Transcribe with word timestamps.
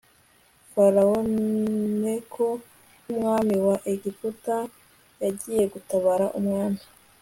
farawo 0.71 1.17
neko 2.01 2.45
h 3.03 3.05
umwami 3.11 3.55
wa 3.67 3.75
egiputa 3.93 4.57
yagiye 5.23 5.63
gutabara 5.73 6.25
umwami 6.39 6.81